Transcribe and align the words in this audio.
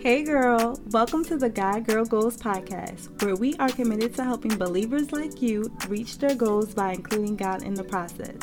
Hey 0.00 0.22
girl, 0.22 0.80
welcome 0.92 1.26
to 1.26 1.36
the 1.36 1.50
God 1.50 1.84
Girl 1.84 2.06
Goals 2.06 2.38
podcast, 2.38 3.22
where 3.22 3.36
we 3.36 3.54
are 3.56 3.68
committed 3.68 4.14
to 4.14 4.24
helping 4.24 4.56
believers 4.56 5.12
like 5.12 5.42
you 5.42 5.70
reach 5.88 6.16
their 6.16 6.34
goals 6.34 6.72
by 6.72 6.94
including 6.94 7.36
God 7.36 7.64
in 7.64 7.74
the 7.74 7.84
process. 7.84 8.34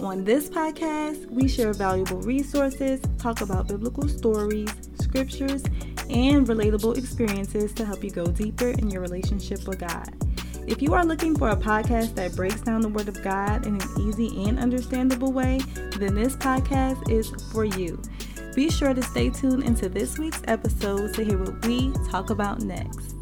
On 0.00 0.24
this 0.24 0.48
podcast, 0.48 1.28
we 1.28 1.46
share 1.46 1.74
valuable 1.74 2.22
resources, 2.22 3.02
talk 3.18 3.42
about 3.42 3.68
biblical 3.68 4.08
stories, 4.08 4.72
scriptures, 4.98 5.62
and 6.08 6.46
relatable 6.46 6.96
experiences 6.96 7.74
to 7.74 7.84
help 7.84 8.02
you 8.02 8.10
go 8.10 8.24
deeper 8.24 8.68
in 8.68 8.88
your 8.88 9.02
relationship 9.02 9.68
with 9.68 9.80
God. 9.80 10.08
If 10.66 10.80
you 10.80 10.94
are 10.94 11.04
looking 11.04 11.36
for 11.36 11.50
a 11.50 11.56
podcast 11.56 12.14
that 12.14 12.34
breaks 12.34 12.62
down 12.62 12.80
the 12.80 12.88
Word 12.88 13.08
of 13.08 13.22
God 13.22 13.66
in 13.66 13.74
an 13.78 13.88
easy 14.00 14.48
and 14.48 14.58
understandable 14.58 15.32
way, 15.32 15.58
then 15.98 16.14
this 16.14 16.34
podcast 16.36 17.10
is 17.10 17.28
for 17.52 17.66
you. 17.66 18.00
Be 18.54 18.70
sure 18.70 18.94
to 18.94 19.02
stay 19.02 19.30
tuned 19.30 19.64
into 19.64 19.88
this 19.88 20.16
week's 20.16 20.40
episode 20.46 21.12
to 21.14 21.24
hear 21.24 21.38
what 21.38 21.66
we 21.66 21.92
talk 22.08 22.30
about 22.30 22.60
next. 22.60 23.14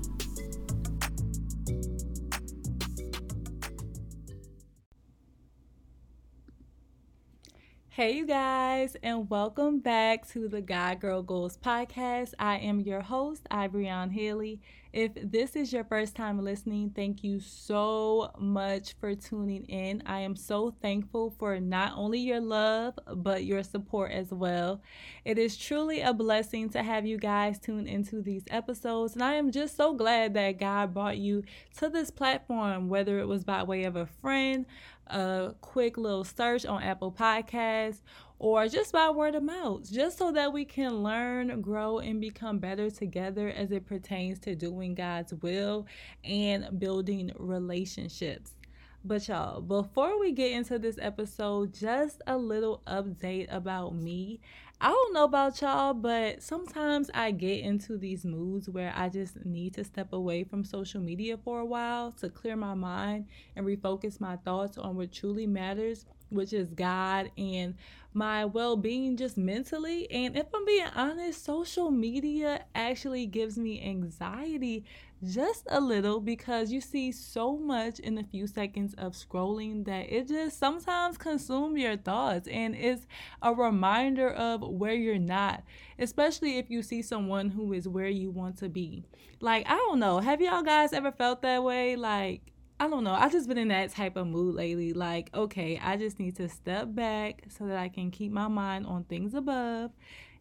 Hey, 7.89 8.13
you 8.17 8.27
guys, 8.27 8.95
and 9.03 9.31
welcome 9.31 9.79
back 9.81 10.29
to 10.31 10.49
the 10.49 10.61
God 10.61 11.01
Girl 11.01 11.23
Goals 11.23 11.57
podcast. 11.57 12.35
I 12.39 12.57
am 12.57 12.81
your 12.81 13.01
host, 13.01 13.47
Ibrion 13.51 14.13
Haley. 14.13 14.61
If 14.93 15.13
this 15.15 15.57
is 15.57 15.73
your 15.73 15.85
first 15.85 16.15
time 16.15 16.39
listening, 16.45 16.91
thank 16.91 17.25
you 17.25 17.41
so 17.41 18.31
much 18.39 18.93
for 19.01 19.15
tuning 19.15 19.65
in. 19.65 20.03
I 20.05 20.21
am 20.21 20.37
so 20.37 20.75
thankful 20.83 21.35
for 21.39 21.59
not 21.61 21.95
only 21.97 22.19
your 22.19 22.41
love, 22.41 22.99
but 23.07 23.45
your 23.45 23.63
support 23.63 24.13
as 24.13 24.33
well. 24.33 24.83
It 25.25 25.39
is 25.39 25.57
truly 25.57 26.03
a 26.03 26.13
blessing 26.13 26.69
to 26.71 26.83
have 26.83 27.07
you 27.07 27.17
guys 27.17 27.59
tune 27.59 27.87
into 27.87 28.21
these 28.21 28.45
episodes, 28.51 29.15
and 29.15 29.25
I 29.25 29.37
am 29.37 29.51
just 29.51 29.79
so 29.79 29.95
glad 29.95 30.35
that 30.35 30.59
God 30.59 30.93
brought 30.93 31.17
you 31.17 31.43
to 31.79 31.89
this 31.89 32.11
platform, 32.11 32.91
whether 32.91 33.19
it 33.19 33.27
was 33.27 33.45
by 33.45 33.63
way 33.63 33.85
of 33.85 33.97
a 33.97 34.05
friend, 34.05 34.67
a 35.07 35.55
quick 35.63 35.97
little 35.97 36.25
search 36.25 36.67
on 36.67 36.83
Apple 36.83 37.13
Podcasts 37.13 38.03
or 38.43 38.67
just 38.67 38.93
by 38.93 39.09
word 39.09 39.37
of 39.37 39.43
mouth, 39.45 39.89
just 39.89 40.19
so 40.19 40.33
that 40.33 40.53
we 40.53 40.65
can 40.65 41.05
learn, 41.05 41.61
grow, 41.61 42.01
and 42.01 42.21
become 42.21 42.59
better 42.59 42.91
together 42.91 43.49
as 43.49 43.71
it 43.71 43.87
pertains 43.87 44.41
to 44.41 44.57
doing 44.57 44.97
God's 44.97 45.33
will 45.35 45.87
and 46.25 46.81
building 46.81 47.31
relationships. 47.39 48.57
But 49.05 49.29
y'all, 49.29 49.61
before 49.61 50.19
we 50.19 50.33
get 50.33 50.51
into 50.51 50.81
this 50.81 50.99
episode, 51.01 51.73
just 51.73 52.21
a 52.27 52.37
little 52.37 52.83
update 52.89 53.47
about 53.49 53.95
me. 53.95 54.41
I 54.81 54.89
don't 54.89 55.15
know 55.15 55.23
about 55.23 55.61
y'all, 55.61 55.95
but 55.95 56.43
sometimes 56.43 57.13
I 57.15 57.31
get 57.31 57.61
into 57.61 57.97
these 57.97 58.25
moods 58.25 58.69
where 58.69 58.93
I 58.97 59.09
just 59.09 59.47
need 59.47 59.75
to 59.75 59.85
step 59.85 60.13
away 60.13 60.43
from 60.43 60.65
social 60.65 61.01
media 61.01 61.37
for 61.37 61.61
a 61.61 61.65
while 61.65 62.11
to 62.21 62.29
clear 62.29 62.57
my 62.57 62.75
mind 62.75 63.27
and 63.55 63.65
refocus 63.65 64.21
my 64.21 64.35
thoughts 64.39 64.79
on 64.79 64.97
what 64.97 65.13
truly 65.13 65.47
matters, 65.47 66.07
which 66.31 66.53
is 66.53 66.73
God 66.73 67.31
and 67.39 67.75
my 68.15 68.45
well 68.45 68.77
being 68.77 69.17
just 69.17 69.37
mentally. 69.37 70.11
And 70.11 70.37
if 70.37 70.47
I'm 70.55 70.65
being 70.65 70.87
honest, 70.95 71.45
social 71.45 71.91
media 71.91 72.65
actually 72.75 73.27
gives 73.27 73.57
me 73.57 73.83
anxiety 73.83 74.85
just 75.25 75.67
a 75.71 75.81
little 75.81 76.19
because 76.19 76.73
you 76.73 76.81
see 76.81 77.13
so 77.13 77.57
much 77.57 78.01
in 78.01 78.19
a 78.19 78.25
few 78.25 78.47
seconds 78.47 78.93
of 78.99 79.13
scrolling 79.13 79.85
that 79.85 80.13
it 80.13 80.27
just 80.29 80.59
sometimes 80.59 81.17
consumes 81.17 81.79
your 81.79 81.97
thoughts. 81.97 82.49
And 82.49 82.75
it's 82.75 83.07
a 83.41 83.55
reminder 83.55 84.31
of 84.31 84.63
where 84.63 84.95
you're 84.95 85.19
not 85.19 85.63
especially 85.99 86.59
if 86.59 86.71
you 86.71 86.83
see 86.83 87.01
someone 87.01 87.51
who 87.51 87.73
is 87.73 87.89
where 87.89 88.09
you 88.09 88.31
want 88.31 88.59
to 88.59 88.69
be. 88.69 89.05
Like 89.41 89.67
i 89.69 89.75
don't 89.75 89.99
know 89.99 90.19
have 90.19 90.41
y'all 90.41 90.63
guys 90.63 90.93
ever 90.93 91.13
felt 91.13 91.43
that 91.43 91.63
way? 91.63 91.97
Like 91.97 92.53
I 92.83 92.89
don't 92.89 93.05
know. 93.05 93.13
I've 93.13 93.31
just 93.31 93.47
been 93.47 93.59
in 93.59 93.69
that 93.69 93.93
type 93.93 94.17
of 94.17 94.27
mood 94.27 94.57
lately. 94.57 94.93
Like, 94.93 95.31
okay, 95.33 95.79
I 95.81 95.97
just 95.97 96.19
need 96.19 96.35
to 96.39 96.49
step 96.49 96.93
back 96.93 97.45
so 97.57 97.69
that 97.69 97.77
I 97.77 97.89
can 97.89 98.11
keep 98.11 98.33
my 98.33 98.49
mind 98.49 98.87
on 98.87 99.05
things 99.05 99.35
above 99.35 99.93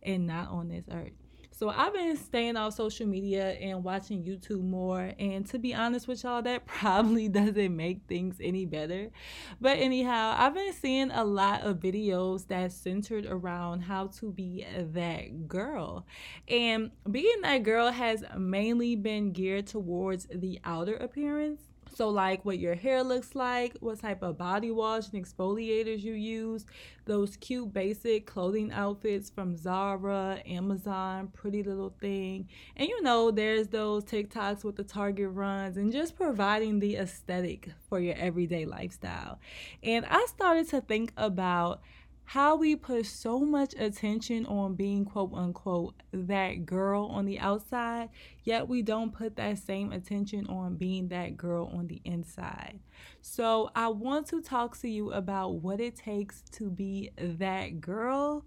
and 0.02 0.26
not 0.26 0.50
on 0.50 0.70
this 0.70 0.86
earth. 0.90 1.12
So 1.52 1.70
I've 1.70 1.94
been 1.94 2.18
staying 2.18 2.58
off 2.58 2.74
social 2.74 3.06
media 3.06 3.52
and 3.52 3.84
watching 3.84 4.24
YouTube 4.24 4.64
more. 4.64 5.12
And 5.20 5.46
to 5.50 5.60
be 5.60 5.76
honest 5.76 6.08
with 6.08 6.24
y'all, 6.24 6.42
that 6.42 6.66
probably 6.66 7.28
doesn't 7.28 7.76
make 7.76 8.08
things 8.08 8.38
any 8.42 8.66
better. 8.66 9.12
But 9.60 9.78
anyhow, 9.78 10.34
I've 10.36 10.56
been 10.56 10.74
seeing 10.74 11.12
a 11.12 11.24
lot 11.24 11.62
of 11.62 11.78
videos 11.78 12.48
that's 12.48 12.74
centered 12.74 13.28
around 13.28 13.82
how 13.82 14.08
to 14.20 14.32
be 14.32 14.66
that 14.76 15.48
girl. 15.48 16.08
And 16.48 16.90
being 17.12 17.42
that 17.44 17.62
girl 17.62 17.92
has 17.92 18.24
mainly 18.36 18.96
been 18.96 19.32
geared 19.32 19.68
towards 19.68 20.26
the 20.34 20.60
outer 20.66 20.96
appearance 20.96 21.62
so, 21.94 22.10
like 22.10 22.46
what 22.46 22.60
your 22.60 22.76
hair 22.76 23.04
looks 23.04 23.36
like, 23.36 23.76
what 23.80 24.00
type 24.00 24.24
of 24.24 24.38
body 24.38 24.72
wash 24.72 25.10
and 25.10 25.24
exfoliators 25.24 26.02
you 26.02 26.14
use, 26.14 26.66
those 27.06 27.36
cute 27.38 27.74
basic 27.74 28.26
clothing 28.26 28.72
outfits 28.72 29.30
from 29.30 29.58
Zara, 29.58 30.42
Amazon, 30.46 31.28
Pretty 31.34 31.64
Little 31.64 31.94
Thing. 32.00 32.48
And 32.78 32.88
you 32.88 33.02
know, 33.02 33.32
there's 33.32 33.68
those 33.68 34.06
TikToks 34.06 34.64
with 34.64 34.78
the 34.78 34.84
Target 34.84 35.30
runs 35.32 35.78
and 35.78 35.92
just 35.92 36.16
providing 36.16 36.80
the 36.80 36.96
aesthetic 36.96 37.70
for 37.90 38.00
your 38.00 38.16
everyday 38.16 38.66
lifestyle. 38.66 39.40
And 39.84 40.06
I 40.06 40.26
started 40.30 40.70
to 40.70 40.82
think 40.82 41.12
about 41.18 41.82
how 42.26 42.56
we 42.56 42.76
put 42.76 43.06
so 43.06 43.40
much 43.40 43.74
attention 43.78 44.46
on 44.46 44.76
being 44.76 45.04
quote 45.06 45.34
unquote 45.34 45.96
that 46.14 46.66
girl 46.66 47.08
on 47.08 47.26
the 47.26 47.40
outside, 47.40 48.10
yet 48.44 48.68
we 48.68 48.82
don't 48.82 49.14
put 49.14 49.36
that 49.36 49.58
same 49.58 49.92
attention 49.92 50.48
on 50.48 50.76
being 50.76 51.10
that 51.10 51.36
girl 51.36 51.70
on 51.74 51.88
the 51.88 52.02
inside. 52.06 52.80
So, 53.22 53.70
I 53.76 53.90
want 53.90 54.28
to 54.28 54.42
talk 54.42 54.78
to 54.80 54.90
you 54.90 55.12
about 55.12 55.56
what 55.56 55.82
it 55.82 55.96
takes 55.96 56.42
to 56.52 56.70
be 56.70 57.12
that 57.18 57.82
girl 57.82 58.46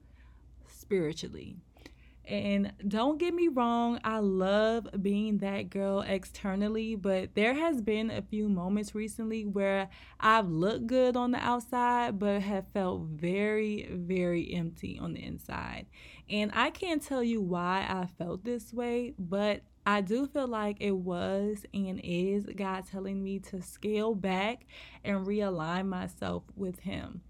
spiritually. 0.67 1.57
And 2.27 2.73
don't 2.89 3.19
get 3.19 3.35
me 3.35 3.49
wrong, 3.49 4.01
I 4.03 4.19
love 4.19 4.89
being 5.03 5.39
that 5.39 5.69
girl 5.69 6.01
externally, 6.01 6.95
but 6.95 7.35
there 7.35 7.53
has 7.53 7.83
been 7.83 8.11
a 8.11 8.23
few 8.23 8.49
moments 8.49 8.95
recently 8.95 9.45
where 9.45 9.91
I've 10.19 10.49
looked 10.49 10.87
good 10.87 11.17
on 11.17 11.33
the 11.33 11.39
outside, 11.39 12.19
but 12.19 12.41
have 12.41 12.67
felt 12.73 13.03
very, 13.03 13.89
very 13.91 14.55
empty 14.55 14.99
on 14.99 15.13
the 15.13 15.23
inside. 15.23 15.87
And 16.31 16.51
I 16.55 16.71
can't 16.71 17.03
tell 17.03 17.23
you 17.23 17.43
why 17.43 17.87
I 17.89 18.07
felt 18.19 18.45
this 18.45 18.73
way, 18.73 19.13
but 19.19 19.63
I 19.87 20.01
do 20.01 20.27
feel 20.27 20.49
like 20.49 20.79
it 20.81 20.97
was 20.97 21.67
and 21.75 22.01
is 22.03 22.47
God 22.57 22.85
telling 22.91 23.23
me 23.23 23.39
to 23.41 23.61
scale 23.61 24.15
back 24.15 24.65
and 25.05 25.27
realign 25.27 25.89
myself 25.89 26.45
with 26.57 26.81
Him. 26.81 27.21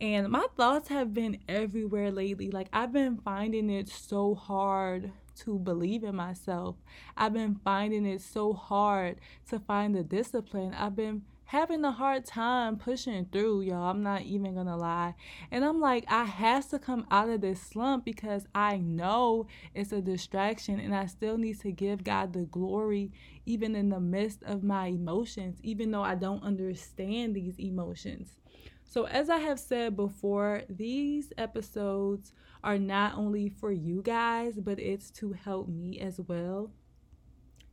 And 0.00 0.28
my 0.28 0.46
thoughts 0.56 0.88
have 0.88 1.12
been 1.12 1.38
everywhere 1.48 2.10
lately. 2.12 2.50
Like, 2.50 2.68
I've 2.72 2.92
been 2.92 3.16
finding 3.16 3.68
it 3.68 3.88
so 3.88 4.34
hard 4.34 5.12
to 5.40 5.58
believe 5.58 6.04
in 6.04 6.14
myself. 6.14 6.76
I've 7.16 7.32
been 7.32 7.60
finding 7.64 8.06
it 8.06 8.20
so 8.20 8.52
hard 8.52 9.20
to 9.48 9.58
find 9.58 9.94
the 9.94 10.04
discipline. 10.04 10.74
I've 10.74 10.94
been 10.94 11.22
having 11.48 11.82
a 11.82 11.90
hard 11.90 12.26
time 12.26 12.76
pushing 12.76 13.24
through, 13.24 13.62
y'all. 13.62 13.90
I'm 13.90 14.02
not 14.02 14.20
even 14.20 14.54
gonna 14.54 14.76
lie. 14.76 15.14
And 15.50 15.64
I'm 15.64 15.80
like, 15.80 16.04
I 16.06 16.24
has 16.24 16.66
to 16.66 16.78
come 16.78 17.06
out 17.10 17.30
of 17.30 17.40
this 17.40 17.58
slump 17.58 18.04
because 18.04 18.46
I 18.54 18.76
know 18.76 19.46
it's 19.74 19.90
a 19.90 20.02
distraction 20.02 20.78
and 20.78 20.94
I 20.94 21.06
still 21.06 21.38
need 21.38 21.58
to 21.60 21.72
give 21.72 22.04
God 22.04 22.34
the 22.34 22.44
glory 22.44 23.12
even 23.46 23.74
in 23.74 23.88
the 23.88 23.98
midst 23.98 24.42
of 24.42 24.62
my 24.62 24.88
emotions, 24.88 25.58
even 25.62 25.90
though 25.90 26.02
I 26.02 26.16
don't 26.16 26.42
understand 26.42 27.34
these 27.34 27.58
emotions. 27.58 28.36
So, 28.84 29.06
as 29.06 29.30
I 29.30 29.38
have 29.38 29.58
said 29.58 29.96
before, 29.96 30.64
these 30.68 31.32
episodes 31.38 32.34
are 32.62 32.78
not 32.78 33.16
only 33.16 33.48
for 33.48 33.72
you 33.72 34.02
guys, 34.02 34.60
but 34.60 34.78
it's 34.78 35.10
to 35.12 35.32
help 35.32 35.68
me 35.68 35.98
as 35.98 36.20
well. 36.20 36.72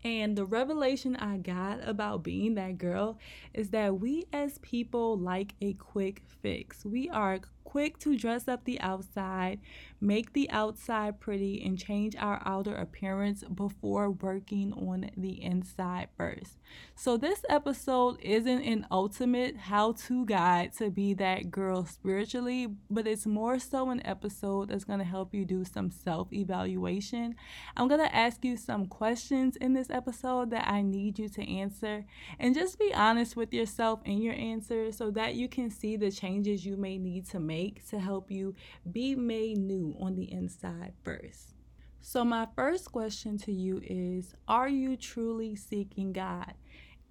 And 0.06 0.38
the 0.38 0.46
revelation 0.46 1.16
I 1.16 1.38
got 1.38 1.80
about 1.82 2.22
being 2.22 2.54
that 2.54 2.78
girl 2.78 3.18
is 3.56 3.72
that 3.72 4.00
we 4.00 4.26
as 4.32 4.60
people 4.60 5.18
like 5.18 5.56
a 5.62 5.74
quick 5.74 6.22
fix. 6.44 6.86
We 6.86 7.10
are 7.10 7.40
quick 7.66 7.98
to 8.00 8.16
dress 8.16 8.48
up 8.48 8.64
the 8.64 8.80
outside, 8.80 9.60
make 10.00 10.32
the 10.32 10.50
outside 10.52 11.20
pretty, 11.20 11.62
and 11.66 11.78
change 11.78 12.16
our 12.16 12.42
outer 12.46 12.74
appearance 12.74 13.44
before 13.44 14.12
working 14.12 14.72
on 14.74 15.10
the 15.18 15.42
inside 15.44 16.08
first. 16.16 16.58
So, 16.96 17.18
this 17.18 17.44
episode 17.50 18.18
isn't 18.22 18.62
an 18.62 18.88
ultimate 18.90 19.58
how 19.58 19.94
to 20.08 20.26
guide 20.26 20.74
to 20.78 20.90
be 20.90 21.14
that 21.16 21.52
girl 21.52 21.86
spiritually, 21.86 22.68
but 22.90 23.08
it's 23.08 23.26
more 23.26 23.60
so 23.60 23.90
an 23.90 24.06
episode 24.06 24.70
that's 24.70 24.86
going 24.86 25.00
to 25.00 25.06
help 25.06 25.34
you 25.34 25.44
do 25.44 25.66
some 25.66 25.92
self 25.92 26.32
evaluation. 26.32 27.36
I'm 27.76 27.88
going 27.88 28.06
to 28.06 28.16
ask 28.16 28.46
you 28.46 28.56
some 28.56 28.86
questions 28.86 29.58
in 29.58 29.74
this 29.74 29.90
episode 29.90 30.52
that 30.52 30.68
I 30.68 30.82
need 30.82 31.18
you 31.20 31.28
to 31.30 31.42
answer, 31.42 32.06
and 32.40 32.54
just 32.54 32.78
be 32.80 32.94
honest 32.94 33.36
with 33.36 33.54
yourself 33.54 34.02
in 34.06 34.22
your 34.22 34.36
answers 34.36 34.98
so 34.98 35.10
that 35.12 35.36
you 35.36 35.50
can 35.50 35.70
see 35.72 35.98
the 35.98 36.12
changes 36.12 36.66
you 36.66 36.78
may 36.78 36.98
need 36.98 37.28
to 37.30 37.40
make 37.40 37.55
to 37.90 38.00
help 38.00 38.32
you 38.32 38.56
be 38.92 39.16
made 39.16 39.58
new 39.58 39.96
on 40.00 40.16
the 40.16 40.32
inside 40.32 40.94
first. 41.04 41.54
So, 42.02 42.24
my 42.24 42.48
first 42.56 42.92
question 42.92 43.38
to 43.40 43.52
you 43.52 43.82
is 43.84 44.36
Are 44.48 44.70
you 44.70 44.96
truly 44.96 45.56
seeking 45.56 46.14
God? 46.14 46.54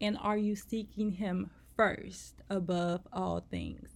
And 0.00 0.19
are 0.20 0.37
you 0.37 0.55
seeking 0.55 1.12
Him 1.12 1.50
first 1.76 2.43
above 2.50 3.00
all 3.12 3.44
things? 3.50 3.94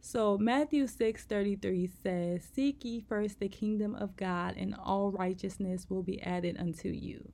So 0.00 0.38
Matthew 0.38 0.86
6:33 0.86 1.86
says, 1.86 2.44
"Seek 2.44 2.84
ye 2.84 3.00
first 3.00 3.40
the 3.40 3.48
kingdom 3.48 3.94
of 3.94 4.16
God, 4.16 4.56
and 4.56 4.74
all 4.74 5.10
righteousness 5.10 5.90
will 5.90 6.02
be 6.02 6.22
added 6.22 6.56
unto 6.58 6.88
you." 6.88 7.32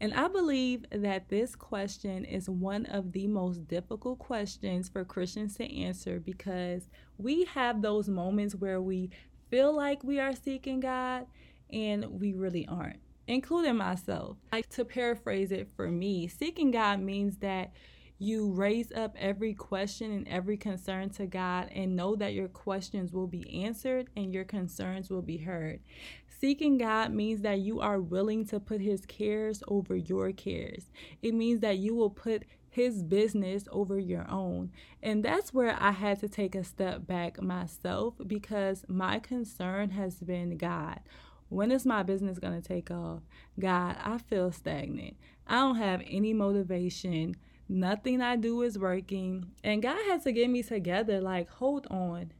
And 0.00 0.12
I 0.12 0.28
believe 0.28 0.84
that 0.90 1.28
this 1.28 1.56
question 1.56 2.24
is 2.24 2.50
one 2.50 2.84
of 2.86 3.12
the 3.12 3.26
most 3.26 3.66
difficult 3.66 4.18
questions 4.18 4.88
for 4.88 5.04
Christians 5.04 5.56
to 5.56 5.74
answer 5.74 6.20
because 6.20 6.88
we 7.16 7.44
have 7.44 7.80
those 7.80 8.08
moments 8.08 8.54
where 8.54 8.80
we 8.80 9.10
feel 9.48 9.74
like 9.74 10.04
we 10.04 10.20
are 10.20 10.34
seeking 10.34 10.80
God 10.80 11.26
and 11.70 12.20
we 12.20 12.34
really 12.34 12.66
aren't, 12.66 13.00
including 13.26 13.76
myself. 13.76 14.36
Like 14.52 14.68
to 14.70 14.84
paraphrase 14.84 15.50
it 15.50 15.68
for 15.76 15.90
me, 15.90 16.28
seeking 16.28 16.70
God 16.70 17.00
means 17.00 17.38
that 17.38 17.72
you 18.18 18.50
raise 18.50 18.92
up 18.92 19.14
every 19.18 19.54
question 19.54 20.10
and 20.10 20.26
every 20.28 20.56
concern 20.56 21.10
to 21.10 21.26
God 21.26 21.68
and 21.72 21.96
know 21.96 22.16
that 22.16 22.34
your 22.34 22.48
questions 22.48 23.12
will 23.12 23.26
be 23.26 23.62
answered 23.62 24.08
and 24.16 24.32
your 24.32 24.44
concerns 24.44 25.10
will 25.10 25.22
be 25.22 25.38
heard. 25.38 25.80
Seeking 26.28 26.78
God 26.78 27.12
means 27.12 27.42
that 27.42 27.60
you 27.60 27.80
are 27.80 28.00
willing 28.00 28.46
to 28.46 28.60
put 28.60 28.80
His 28.80 29.06
cares 29.06 29.62
over 29.68 29.96
your 29.96 30.32
cares. 30.32 30.86
It 31.22 31.34
means 31.34 31.60
that 31.60 31.78
you 31.78 31.94
will 31.94 32.10
put 32.10 32.44
his 32.76 33.02
business 33.02 33.64
over 33.72 33.98
your 33.98 34.30
own. 34.30 34.70
And 35.02 35.24
that's 35.24 35.54
where 35.54 35.74
I 35.80 35.92
had 35.92 36.20
to 36.20 36.28
take 36.28 36.54
a 36.54 36.62
step 36.62 37.06
back 37.06 37.40
myself 37.40 38.16
because 38.26 38.84
my 38.86 39.18
concern 39.18 39.92
has 39.92 40.16
been 40.16 40.58
God. 40.58 41.00
When 41.48 41.70
is 41.72 41.86
my 41.86 42.02
business 42.02 42.38
going 42.38 42.60
to 42.60 42.68
take 42.68 42.90
off? 42.90 43.22
God, 43.58 43.96
I 44.04 44.18
feel 44.18 44.52
stagnant. 44.52 45.16
I 45.46 45.54
don't 45.54 45.76
have 45.76 46.02
any 46.06 46.34
motivation. 46.34 47.36
Nothing 47.68 48.20
I 48.20 48.36
do 48.36 48.62
is 48.62 48.78
working. 48.78 49.50
And 49.64 49.82
God 49.82 49.98
has 50.08 50.24
to 50.24 50.32
get 50.32 50.48
me 50.50 50.62
together. 50.62 51.20
Like, 51.20 51.48
hold 51.50 51.86
on. 51.90 52.32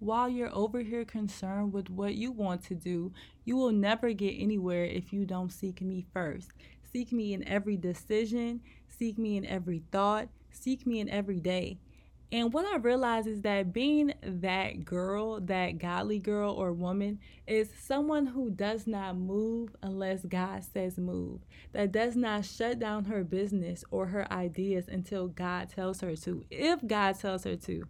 While 0.00 0.28
you're 0.28 0.54
over 0.54 0.80
here 0.80 1.04
concerned 1.04 1.72
with 1.72 1.90
what 1.90 2.14
you 2.14 2.30
want 2.30 2.62
to 2.64 2.74
do, 2.74 3.12
you 3.44 3.56
will 3.56 3.72
never 3.72 4.12
get 4.12 4.34
anywhere 4.38 4.84
if 4.84 5.12
you 5.12 5.24
don't 5.24 5.52
seek 5.52 5.80
me 5.80 6.06
first. 6.12 6.50
Seek 6.92 7.12
me 7.12 7.34
in 7.34 7.46
every 7.46 7.76
decision, 7.76 8.60
seek 8.88 9.18
me 9.18 9.36
in 9.36 9.44
every 9.44 9.82
thought, 9.92 10.28
seek 10.52 10.86
me 10.86 11.00
in 11.00 11.08
every 11.08 11.40
day. 11.40 11.78
And 12.30 12.52
what 12.52 12.66
I 12.66 12.76
realize 12.76 13.26
is 13.26 13.40
that 13.42 13.72
being 13.72 14.12
that 14.22 14.84
girl, 14.84 15.40
that 15.40 15.78
godly 15.78 16.18
girl 16.18 16.52
or 16.52 16.72
woman, 16.74 17.20
is 17.46 17.70
someone 17.80 18.26
who 18.26 18.50
does 18.50 18.86
not 18.86 19.16
move 19.16 19.74
unless 19.82 20.26
God 20.26 20.62
says 20.62 20.98
move, 20.98 21.40
that 21.72 21.90
does 21.90 22.16
not 22.16 22.44
shut 22.44 22.78
down 22.78 23.06
her 23.06 23.24
business 23.24 23.82
or 23.90 24.06
her 24.08 24.30
ideas 24.30 24.88
until 24.88 25.28
God 25.28 25.70
tells 25.70 26.02
her 26.02 26.16
to, 26.16 26.44
if 26.50 26.86
God 26.86 27.18
tells 27.18 27.44
her 27.44 27.56
to. 27.56 27.84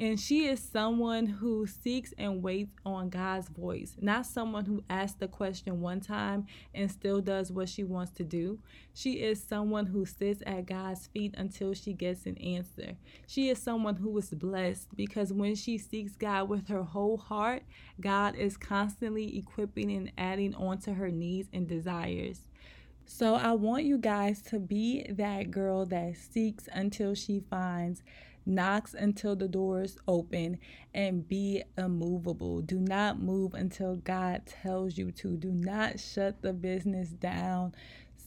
And 0.00 0.18
she 0.18 0.46
is 0.46 0.62
someone 0.62 1.26
who 1.26 1.66
seeks 1.66 2.14
and 2.16 2.42
waits 2.42 2.72
on 2.86 3.10
God's 3.10 3.50
voice, 3.50 3.96
not 4.00 4.24
someone 4.24 4.64
who 4.64 4.82
asks 4.88 5.18
the 5.18 5.28
question 5.28 5.82
one 5.82 6.00
time 6.00 6.46
and 6.74 6.90
still 6.90 7.20
does 7.20 7.52
what 7.52 7.68
she 7.68 7.84
wants 7.84 8.10
to 8.12 8.24
do. 8.24 8.60
She 8.94 9.20
is 9.20 9.44
someone 9.44 9.84
who 9.84 10.06
sits 10.06 10.42
at 10.46 10.64
God's 10.64 11.06
feet 11.08 11.34
until 11.36 11.74
she 11.74 11.92
gets 11.92 12.24
an 12.24 12.38
answer. 12.38 12.96
She 13.26 13.50
is 13.50 13.58
someone 13.58 13.96
who 13.96 14.16
is 14.16 14.30
blessed 14.30 14.88
because 14.96 15.34
when 15.34 15.54
she 15.54 15.76
seeks 15.76 16.16
God 16.16 16.48
with 16.48 16.68
her 16.68 16.82
whole 16.82 17.18
heart, 17.18 17.62
God 18.00 18.36
is 18.36 18.56
constantly 18.56 19.36
equipping 19.36 19.90
and 19.92 20.12
adding 20.16 20.54
onto 20.54 20.94
her 20.94 21.10
needs 21.10 21.50
and 21.52 21.68
desires. 21.68 22.40
So 23.04 23.34
I 23.34 23.52
want 23.52 23.84
you 23.84 23.98
guys 23.98 24.40
to 24.42 24.58
be 24.58 25.04
that 25.10 25.50
girl 25.50 25.84
that 25.86 26.16
seeks 26.16 26.68
until 26.72 27.14
she 27.14 27.40
finds 27.40 28.02
knocks 28.46 28.94
until 28.94 29.36
the 29.36 29.48
doors 29.48 29.96
open, 30.08 30.58
and 30.94 31.26
be 31.26 31.62
immovable. 31.76 32.60
Do 32.62 32.78
not 32.78 33.20
move 33.20 33.54
until 33.54 33.96
God 33.96 34.42
tells 34.46 34.98
you 34.98 35.10
to. 35.12 35.36
Do 35.36 35.52
not 35.52 36.00
shut 36.00 36.42
the 36.42 36.52
business 36.52 37.10
down 37.10 37.74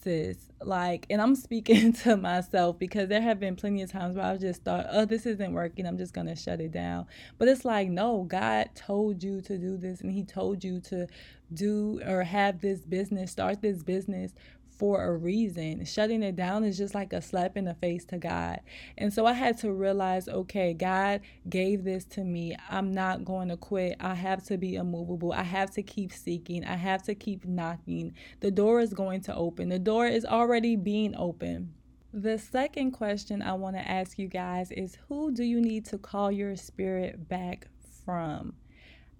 sis. 0.03 0.37
Like, 0.61 1.05
and 1.09 1.21
I'm 1.21 1.35
speaking 1.35 1.93
to 2.03 2.17
myself 2.17 2.77
because 2.77 3.09
there 3.09 3.21
have 3.21 3.39
been 3.39 3.55
plenty 3.55 3.81
of 3.81 3.91
times 3.91 4.15
where 4.15 4.25
I've 4.25 4.39
just 4.39 4.63
thought, 4.63 4.85
oh, 4.91 5.05
this 5.05 5.25
isn't 5.25 5.53
working. 5.53 5.85
I'm 5.85 5.97
just 5.97 6.13
going 6.13 6.27
to 6.27 6.35
shut 6.35 6.61
it 6.61 6.71
down. 6.71 7.05
But 7.37 7.47
it's 7.47 7.65
like, 7.65 7.89
no, 7.89 8.23
God 8.23 8.69
told 8.75 9.23
you 9.23 9.41
to 9.41 9.57
do 9.57 9.77
this 9.77 10.01
and 10.01 10.11
He 10.11 10.23
told 10.23 10.63
you 10.63 10.79
to 10.81 11.07
do 11.53 12.01
or 12.05 12.23
have 12.23 12.61
this 12.61 12.81
business, 12.81 13.31
start 13.31 13.61
this 13.61 13.83
business 13.83 14.33
for 14.77 15.03
a 15.03 15.15
reason. 15.15 15.85
Shutting 15.85 16.23
it 16.23 16.35
down 16.35 16.63
is 16.63 16.77
just 16.77 16.95
like 16.95 17.13
a 17.13 17.21
slap 17.21 17.57
in 17.57 17.65
the 17.65 17.73
face 17.73 18.05
to 18.05 18.17
God. 18.17 18.59
And 18.97 19.13
so 19.13 19.25
I 19.25 19.33
had 19.33 19.57
to 19.59 19.71
realize 19.71 20.27
okay, 20.27 20.73
God 20.73 21.21
gave 21.49 21.83
this 21.83 22.05
to 22.05 22.23
me. 22.23 22.55
I'm 22.69 22.91
not 22.91 23.25
going 23.25 23.49
to 23.49 23.57
quit. 23.57 23.97
I 23.99 24.15
have 24.15 24.43
to 24.45 24.57
be 24.57 24.75
immovable. 24.75 25.31
I 25.31 25.43
have 25.43 25.71
to 25.71 25.83
keep 25.83 26.11
seeking. 26.11 26.65
I 26.65 26.75
have 26.75 27.03
to 27.03 27.15
keep 27.15 27.45
knocking. 27.45 28.13
The 28.39 28.51
door 28.51 28.79
is 28.79 28.93
going 28.93 29.21
to 29.21 29.35
open, 29.35 29.69
the 29.69 29.79
door 29.79 30.07
is 30.07 30.25
already 30.25 30.75
being 30.75 31.15
open. 31.15 31.73
The 32.15 32.37
second 32.37 32.91
question 32.91 33.41
I 33.41 33.53
want 33.53 33.75
to 33.75 33.87
ask 33.89 34.19
you 34.19 34.27
guys 34.27 34.71
is 34.71 34.99
who 35.07 35.31
do 35.31 35.43
you 35.43 35.59
need 35.59 35.85
to 35.85 35.97
call 35.97 36.31
your 36.31 36.55
spirit 36.55 37.27
back 37.27 37.67
from? 38.05 38.53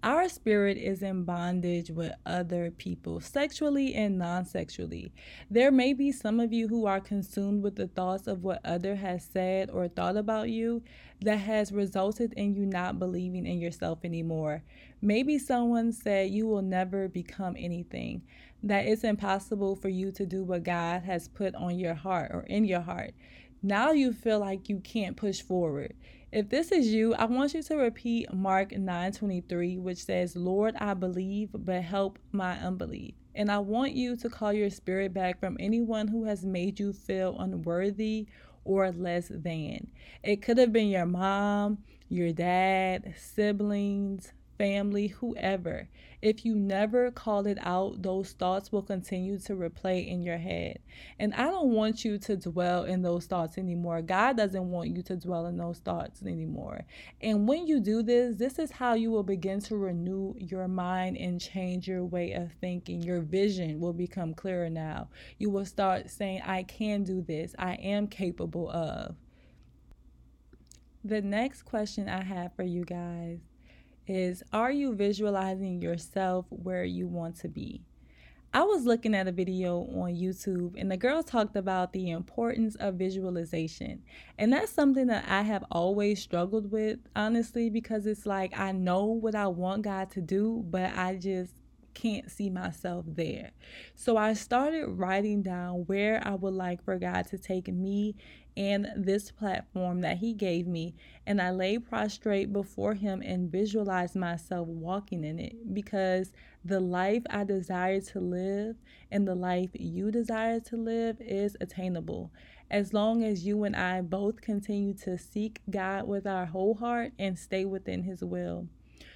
Our 0.04 0.28
spirit 0.28 0.76
is 0.76 1.02
in 1.02 1.24
bondage 1.24 1.90
with 1.90 2.12
other 2.26 2.70
people, 2.70 3.22
sexually 3.22 3.94
and 3.94 4.18
non 4.18 4.44
sexually. 4.44 5.14
There 5.50 5.70
may 5.70 5.94
be 5.94 6.12
some 6.12 6.40
of 6.40 6.52
you 6.52 6.68
who 6.68 6.84
are 6.84 7.00
consumed 7.00 7.62
with 7.62 7.76
the 7.76 7.86
thoughts 7.88 8.26
of 8.26 8.44
what 8.44 8.60
other 8.66 8.96
has 8.96 9.24
said 9.24 9.70
or 9.70 9.88
thought 9.88 10.18
about 10.18 10.50
you 10.50 10.82
that 11.22 11.38
has 11.38 11.72
resulted 11.72 12.34
in 12.34 12.54
you 12.54 12.66
not 12.66 12.98
believing 12.98 13.46
in 13.46 13.58
yourself 13.58 14.00
anymore. 14.04 14.62
Maybe 15.00 15.38
someone 15.38 15.90
said 15.90 16.28
you 16.28 16.46
will 16.46 16.60
never 16.60 17.08
become 17.08 17.56
anything, 17.58 18.24
that 18.62 18.84
it's 18.84 19.04
impossible 19.04 19.74
for 19.74 19.88
you 19.88 20.12
to 20.12 20.26
do 20.26 20.44
what 20.44 20.64
God 20.64 21.04
has 21.04 21.28
put 21.28 21.54
on 21.54 21.78
your 21.78 21.94
heart 21.94 22.30
or 22.34 22.42
in 22.42 22.66
your 22.66 22.82
heart. 22.82 23.14
Now 23.62 23.92
you 23.92 24.12
feel 24.12 24.40
like 24.40 24.68
you 24.68 24.80
can't 24.80 25.16
push 25.16 25.40
forward. 25.40 25.94
If 26.34 26.48
this 26.48 26.72
is 26.72 26.92
you, 26.92 27.14
I 27.14 27.26
want 27.26 27.54
you 27.54 27.62
to 27.62 27.76
repeat 27.76 28.34
Mark 28.34 28.72
9:23, 28.72 29.78
which 29.78 29.98
says, 29.98 30.34
"Lord, 30.34 30.74
I 30.80 30.92
believe, 30.92 31.50
but 31.52 31.82
help 31.82 32.18
my 32.32 32.58
unbelief." 32.58 33.14
And 33.36 33.52
I 33.52 33.60
want 33.60 33.92
you 33.92 34.16
to 34.16 34.28
call 34.28 34.52
your 34.52 34.68
spirit 34.68 35.14
back 35.14 35.38
from 35.38 35.56
anyone 35.60 36.08
who 36.08 36.24
has 36.24 36.44
made 36.44 36.80
you 36.80 36.92
feel 36.92 37.38
unworthy 37.38 38.26
or 38.64 38.90
less 38.90 39.28
than. 39.28 39.92
It 40.24 40.42
could 40.42 40.58
have 40.58 40.72
been 40.72 40.88
your 40.88 41.06
mom, 41.06 41.84
your 42.08 42.32
dad, 42.32 43.14
siblings, 43.16 44.32
family, 44.58 45.08
whoever. 45.08 45.88
If 46.22 46.44
you 46.44 46.54
never 46.54 47.10
call 47.10 47.46
it 47.46 47.58
out, 47.60 48.02
those 48.02 48.32
thoughts 48.32 48.72
will 48.72 48.82
continue 48.82 49.38
to 49.40 49.54
replay 49.54 50.08
in 50.08 50.22
your 50.22 50.38
head. 50.38 50.78
And 51.18 51.34
I 51.34 51.44
don't 51.44 51.70
want 51.70 52.04
you 52.04 52.18
to 52.18 52.36
dwell 52.36 52.84
in 52.84 53.02
those 53.02 53.26
thoughts 53.26 53.58
anymore. 53.58 54.00
God 54.02 54.36
doesn't 54.36 54.70
want 54.70 54.88
you 54.96 55.02
to 55.02 55.16
dwell 55.16 55.46
in 55.46 55.56
those 55.56 55.78
thoughts 55.78 56.22
anymore. 56.22 56.84
And 57.20 57.46
when 57.46 57.66
you 57.66 57.80
do 57.80 58.02
this, 58.02 58.36
this 58.36 58.58
is 58.58 58.70
how 58.70 58.94
you 58.94 59.10
will 59.10 59.22
begin 59.22 59.60
to 59.62 59.76
renew 59.76 60.34
your 60.38 60.68
mind 60.68 61.18
and 61.18 61.40
change 61.40 61.86
your 61.86 62.04
way 62.04 62.32
of 62.32 62.52
thinking. 62.60 63.02
Your 63.02 63.20
vision 63.20 63.80
will 63.80 63.92
become 63.92 64.34
clearer 64.34 64.70
now. 64.70 65.08
You 65.38 65.50
will 65.50 65.66
start 65.66 66.10
saying, 66.10 66.42
I 66.44 66.62
can 66.62 67.02
do 67.02 67.20
this, 67.20 67.54
I 67.58 67.74
am 67.74 68.06
capable 68.06 68.70
of. 68.70 69.16
The 71.04 71.20
next 71.20 71.64
question 71.64 72.08
I 72.08 72.24
have 72.24 72.56
for 72.56 72.62
you 72.62 72.84
guys 72.86 73.40
is 74.06 74.42
Are 74.52 74.70
you 74.70 74.94
visualizing 74.94 75.80
yourself 75.80 76.46
where 76.50 76.84
you 76.84 77.06
want 77.06 77.36
to 77.40 77.48
be? 77.48 77.82
I 78.52 78.62
was 78.62 78.84
looking 78.84 79.16
at 79.16 79.26
a 79.26 79.32
video 79.32 79.78
on 79.80 80.14
YouTube 80.14 80.74
and 80.76 80.88
the 80.88 80.96
girl 80.96 81.24
talked 81.24 81.56
about 81.56 81.92
the 81.92 82.10
importance 82.10 82.76
of 82.76 82.94
visualization. 82.94 84.02
And 84.38 84.52
that's 84.52 84.70
something 84.70 85.08
that 85.08 85.24
I 85.28 85.42
have 85.42 85.64
always 85.72 86.22
struggled 86.22 86.70
with, 86.70 87.00
honestly, 87.16 87.68
because 87.68 88.06
it's 88.06 88.26
like 88.26 88.56
I 88.56 88.70
know 88.70 89.06
what 89.06 89.34
I 89.34 89.48
want 89.48 89.82
God 89.82 90.12
to 90.12 90.20
do, 90.20 90.64
but 90.70 90.96
I 90.96 91.16
just 91.16 91.52
can't 91.94 92.30
see 92.30 92.50
myself 92.50 93.04
there. 93.08 93.52
So 93.94 94.16
I 94.16 94.34
started 94.34 94.86
writing 94.88 95.42
down 95.42 95.84
where 95.86 96.20
I 96.26 96.34
would 96.34 96.54
like 96.54 96.84
for 96.84 96.98
God 96.98 97.26
to 97.28 97.38
take 97.38 97.68
me 97.68 98.16
and 98.56 98.88
this 98.96 99.30
platform 99.30 100.00
that 100.02 100.18
He 100.18 100.32
gave 100.32 100.66
me, 100.66 100.94
and 101.26 101.40
I 101.40 101.50
lay 101.50 101.78
prostrate 101.78 102.52
before 102.52 102.94
Him 102.94 103.22
and 103.22 103.50
visualize 103.50 104.14
myself 104.14 104.68
walking 104.68 105.24
in 105.24 105.38
it 105.38 105.74
because 105.74 106.32
the 106.64 106.80
life 106.80 107.22
I 107.30 107.44
desire 107.44 108.00
to 108.00 108.20
live 108.20 108.76
and 109.10 109.26
the 109.26 109.34
life 109.34 109.70
you 109.74 110.10
desire 110.10 110.60
to 110.60 110.76
live 110.76 111.20
is 111.20 111.56
attainable. 111.60 112.30
As 112.70 112.92
long 112.92 113.22
as 113.22 113.44
you 113.44 113.64
and 113.64 113.76
I 113.76 114.00
both 114.00 114.40
continue 114.40 114.94
to 114.94 115.18
seek 115.18 115.60
God 115.68 116.06
with 116.06 116.26
our 116.26 116.46
whole 116.46 116.74
heart 116.74 117.12
and 117.18 117.38
stay 117.38 117.64
within 117.64 118.02
His 118.02 118.22
will. 118.22 118.68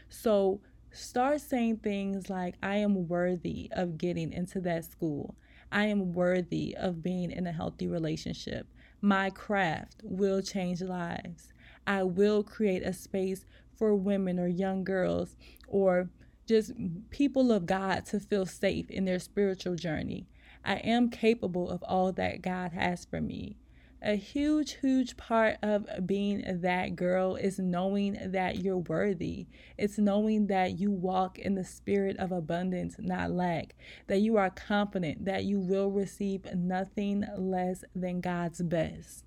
So, 0.08 0.60
start 0.98 1.40
saying 1.40 1.78
things 1.78 2.28
like, 2.28 2.56
I 2.62 2.76
am 2.76 3.08
worthy 3.08 3.70
of 3.72 3.98
getting 3.98 4.32
into 4.32 4.60
that 4.62 4.84
school. 4.84 5.36
I 5.70 5.84
am 5.84 6.12
worthy 6.12 6.76
of 6.76 7.02
being 7.02 7.30
in 7.30 7.46
a 7.46 7.52
healthy 7.52 7.86
relationship. 7.86 8.66
My 9.00 9.30
craft 9.30 10.00
will 10.02 10.42
change 10.42 10.82
lives. 10.82 11.52
I 11.86 12.02
will 12.02 12.42
create 12.42 12.82
a 12.82 12.92
space 12.92 13.44
for 13.76 13.94
women 13.94 14.38
or 14.38 14.48
young 14.48 14.84
girls 14.84 15.36
or 15.68 16.10
just 16.46 16.72
people 17.10 17.52
of 17.52 17.66
God 17.66 18.06
to 18.06 18.18
feel 18.18 18.46
safe 18.46 18.90
in 18.90 19.04
their 19.04 19.18
spiritual 19.18 19.76
journey. 19.76 20.26
I 20.64 20.76
am 20.76 21.10
capable 21.10 21.70
of 21.70 21.82
all 21.84 22.12
that 22.12 22.42
God 22.42 22.72
has 22.72 23.04
for 23.04 23.20
me. 23.20 23.56
A 24.00 24.14
huge, 24.14 24.76
huge 24.80 25.16
part 25.16 25.56
of 25.60 26.06
being 26.06 26.60
that 26.60 26.94
girl 26.94 27.34
is 27.34 27.58
knowing 27.58 28.16
that 28.30 28.58
you're 28.58 28.78
worthy. 28.78 29.48
It's 29.76 29.98
knowing 29.98 30.46
that 30.46 30.78
you 30.78 30.92
walk 30.92 31.36
in 31.36 31.56
the 31.56 31.64
spirit 31.64 32.16
of 32.18 32.30
abundance, 32.30 32.94
not 33.00 33.32
lack, 33.32 33.74
that 34.06 34.20
you 34.20 34.36
are 34.36 34.50
confident 34.50 35.24
that 35.24 35.44
you 35.44 35.58
will 35.58 35.90
receive 35.90 36.44
nothing 36.54 37.24
less 37.36 37.82
than 37.92 38.20
God's 38.20 38.62
best. 38.62 39.24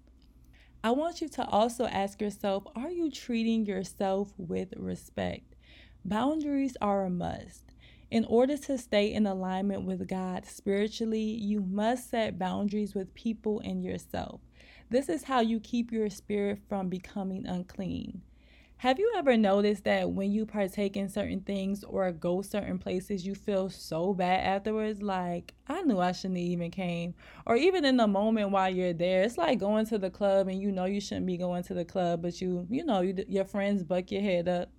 I 0.86 0.92
want 0.92 1.20
you 1.20 1.28
to 1.30 1.46
also 1.46 1.86
ask 1.88 2.22
yourself 2.22 2.64
are 2.74 2.90
you 2.90 3.12
treating 3.12 3.66
yourself 3.66 4.34
with 4.38 4.74
respect? 4.78 5.56
Boundaries 6.06 6.78
are 6.82 7.04
a 7.04 7.10
must. 7.10 7.66
In 8.10 8.24
order 8.26 8.58
to 8.58 8.78
stay 8.78 9.12
in 9.12 9.28
alignment 9.28 9.84
with 9.84 10.08
God 10.08 10.46
spiritually, 10.46 11.20
you 11.20 11.62
must 11.62 12.10
set 12.10 12.40
boundaries 12.40 12.96
with 12.96 13.14
people 13.14 13.62
and 13.66 13.84
yourself. 13.84 14.40
This 14.92 15.08
is 15.08 15.24
how 15.24 15.40
you 15.40 15.62
keep 15.62 15.94
your 15.94 16.10
spirit 16.10 16.60
from 16.68 16.90
becoming 16.90 17.48
unclean. 17.48 18.24
Have 18.76 19.00
you 19.00 19.14
ever 19.16 19.38
noticed 19.38 19.86
that 19.86 20.12
when 20.12 20.34
you 20.34 20.46
partake 20.46 20.98
in 20.98 21.08
certain 21.08 21.40
things 21.40 21.86
or 21.86 22.12
go 22.12 22.42
certain 22.42 22.78
places, 22.78 23.26
you 23.26 23.34
feel 23.34 23.70
so 23.70 24.14
bad 24.14 24.46
afterwards? 24.46 25.02
Like, 25.02 25.54
I 25.66 25.82
knew 25.84 26.00
I 26.00 26.12
shouldn't 26.12 26.40
even 26.40 26.72
came. 26.72 27.14
Or 27.46 27.56
even 27.56 27.86
in 27.86 27.96
the 27.96 28.08
moment 28.08 28.52
while 28.52 28.70
you're 28.70 28.92
there, 28.92 29.24
it's 29.24 29.38
like 29.38 29.60
going 29.60 29.86
to 29.86 29.98
the 29.98 30.10
club 30.10 30.50
and 30.50 30.62
you 30.62 30.74
know 30.74 30.84
you 30.84 31.00
shouldn't 31.00 31.26
be 31.26 31.38
going 31.38 31.64
to 31.64 31.74
the 31.74 31.86
club, 31.86 32.22
but 32.22 32.42
you, 32.42 32.68
you 32.70 32.84
know, 32.84 33.00
you, 33.00 33.16
your 33.30 33.46
friends 33.46 33.84
buck 33.84 34.12
your 34.12 34.22
head 34.22 34.50
up, 34.50 34.72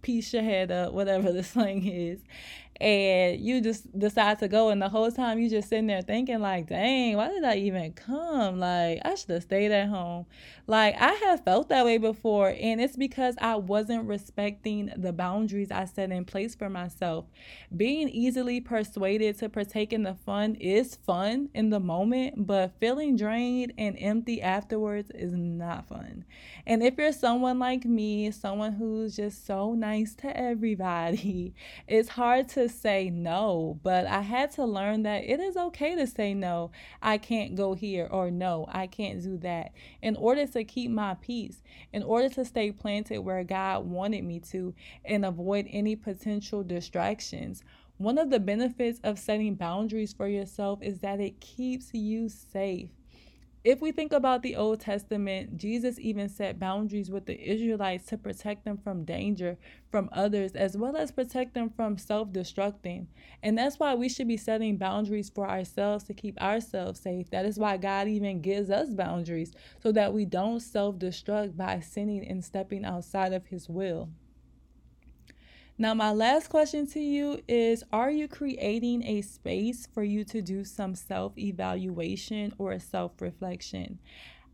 piece 0.00 0.32
your 0.32 0.44
head 0.44 0.70
up, 0.70 0.94
whatever 0.94 1.30
the 1.34 1.44
slang 1.44 1.86
is 1.86 2.20
and 2.80 3.40
you 3.40 3.60
just 3.60 3.98
decide 3.98 4.38
to 4.38 4.46
go 4.46 4.68
and 4.68 4.80
the 4.80 4.88
whole 4.88 5.10
time 5.10 5.40
you 5.40 5.50
just 5.50 5.68
sitting 5.68 5.88
there 5.88 6.02
thinking 6.02 6.40
like 6.40 6.68
dang 6.68 7.16
why 7.16 7.28
did 7.28 7.42
i 7.42 7.56
even 7.56 7.92
come? 7.92 8.60
Like 8.60 9.00
i 9.04 9.14
should 9.16 9.30
have 9.30 9.42
stayed 9.42 9.72
at 9.72 9.88
home. 9.88 10.26
Like 10.66 10.94
i 11.00 11.12
have 11.12 11.44
felt 11.44 11.68
that 11.70 11.84
way 11.84 11.98
before 11.98 12.50
and 12.50 12.80
it's 12.80 12.96
because 12.96 13.34
i 13.40 13.56
wasn't 13.56 14.04
respecting 14.04 14.92
the 14.96 15.12
boundaries 15.12 15.70
i 15.72 15.84
set 15.86 16.12
in 16.12 16.24
place 16.24 16.54
for 16.54 16.70
myself. 16.70 17.24
Being 17.76 18.08
easily 18.08 18.60
persuaded 18.60 19.38
to 19.38 19.48
partake 19.48 19.92
in 19.92 20.04
the 20.04 20.14
fun 20.14 20.54
is 20.54 20.94
fun 20.94 21.48
in 21.54 21.70
the 21.70 21.80
moment 21.80 22.46
but 22.46 22.72
feeling 22.78 23.16
drained 23.16 23.72
and 23.76 23.96
empty 23.98 24.40
afterwards 24.40 25.10
is 25.10 25.32
not 25.32 25.88
fun. 25.88 26.24
And 26.66 26.82
if 26.82 26.96
you're 26.96 27.12
someone 27.12 27.58
like 27.58 27.84
me 27.84 28.30
someone 28.30 28.74
who's 28.74 29.16
just 29.16 29.46
so 29.46 29.74
nice 29.74 30.14
to 30.16 30.36
everybody 30.36 31.54
it's 31.88 32.10
hard 32.10 32.48
say 32.68 33.10
no, 33.10 33.78
but 33.82 34.06
I 34.06 34.20
had 34.20 34.52
to 34.52 34.64
learn 34.64 35.02
that 35.02 35.24
it 35.24 35.40
is 35.40 35.56
okay 35.56 35.94
to 35.94 36.06
say 36.06 36.34
no. 36.34 36.70
I 37.02 37.18
can't 37.18 37.54
go 37.54 37.74
here 37.74 38.08
or 38.10 38.30
no, 38.30 38.66
I 38.68 38.86
can't 38.86 39.22
do 39.22 39.36
that. 39.38 39.72
In 40.02 40.16
order 40.16 40.46
to 40.46 40.64
keep 40.64 40.90
my 40.90 41.14
peace, 41.14 41.62
in 41.92 42.02
order 42.02 42.28
to 42.30 42.44
stay 42.44 42.70
planted 42.72 43.20
where 43.20 43.44
God 43.44 43.86
wanted 43.86 44.24
me 44.24 44.40
to 44.50 44.74
and 45.04 45.24
avoid 45.24 45.66
any 45.70 45.96
potential 45.96 46.62
distractions. 46.62 47.62
One 47.96 48.18
of 48.18 48.30
the 48.30 48.40
benefits 48.40 49.00
of 49.02 49.18
setting 49.18 49.56
boundaries 49.56 50.12
for 50.12 50.28
yourself 50.28 50.80
is 50.82 51.00
that 51.00 51.20
it 51.20 51.40
keeps 51.40 51.92
you 51.92 52.28
safe. 52.28 52.90
If 53.68 53.82
we 53.82 53.92
think 53.92 54.14
about 54.14 54.42
the 54.42 54.56
Old 54.56 54.80
Testament, 54.80 55.58
Jesus 55.58 55.98
even 56.00 56.30
set 56.30 56.58
boundaries 56.58 57.10
with 57.10 57.26
the 57.26 57.38
Israelites 57.38 58.06
to 58.06 58.16
protect 58.16 58.64
them 58.64 58.78
from 58.78 59.04
danger 59.04 59.58
from 59.90 60.08
others, 60.10 60.52
as 60.52 60.74
well 60.74 60.96
as 60.96 61.12
protect 61.12 61.52
them 61.52 61.68
from 61.68 61.98
self 61.98 62.30
destructing. 62.30 63.08
And 63.42 63.58
that's 63.58 63.78
why 63.78 63.94
we 63.94 64.08
should 64.08 64.26
be 64.26 64.38
setting 64.38 64.78
boundaries 64.78 65.28
for 65.28 65.46
ourselves 65.46 66.04
to 66.04 66.14
keep 66.14 66.40
ourselves 66.40 67.00
safe. 67.00 67.28
That 67.28 67.44
is 67.44 67.58
why 67.58 67.76
God 67.76 68.08
even 68.08 68.40
gives 68.40 68.70
us 68.70 68.88
boundaries 68.88 69.52
so 69.82 69.92
that 69.92 70.14
we 70.14 70.24
don't 70.24 70.60
self 70.60 70.96
destruct 70.96 71.54
by 71.54 71.80
sinning 71.80 72.26
and 72.26 72.42
stepping 72.42 72.86
outside 72.86 73.34
of 73.34 73.44
His 73.48 73.68
will. 73.68 74.08
Now, 75.80 75.94
my 75.94 76.10
last 76.10 76.48
question 76.48 76.88
to 76.88 76.98
you 76.98 77.40
is 77.46 77.84
Are 77.92 78.10
you 78.10 78.26
creating 78.26 79.04
a 79.04 79.22
space 79.22 79.86
for 79.86 80.02
you 80.02 80.24
to 80.24 80.42
do 80.42 80.64
some 80.64 80.96
self 80.96 81.38
evaluation 81.38 82.52
or 82.58 82.76
self 82.80 83.12
reflection? 83.20 84.00